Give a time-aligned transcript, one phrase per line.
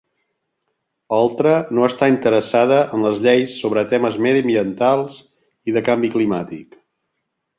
[1.17, 5.21] Oltra no està interessada en les lleis sobre temes mediambientals
[5.73, 6.75] i de canvi climàtic